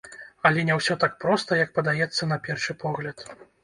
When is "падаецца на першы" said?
1.79-2.81